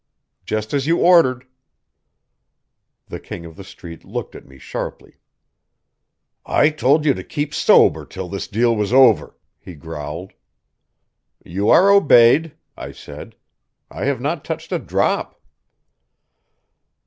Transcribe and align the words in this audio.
"Just 0.47 0.73
as 0.73 0.87
you 0.87 0.97
ordered." 0.97 1.45
The 3.09 3.19
King 3.19 3.45
of 3.45 3.55
the 3.55 3.63
Street 3.63 4.03
looked 4.03 4.33
at 4.33 4.47
me 4.47 4.57
sharply. 4.57 5.17
"I 6.43 6.71
told 6.71 7.05
you 7.05 7.13
to 7.13 7.23
keep 7.23 7.53
sober 7.53 8.03
till 8.03 8.27
this 8.27 8.47
deal 8.47 8.75
was 8.75 8.91
over," 8.91 9.37
he 9.59 9.75
growled. 9.75 10.33
"You 11.45 11.69
are 11.69 11.91
obeyed," 11.91 12.55
I 12.75 12.93
said. 12.93 13.35
"I 13.91 14.05
have 14.05 14.19
not 14.19 14.43
touched 14.43 14.71
a 14.71 14.79
drop." 14.79 15.39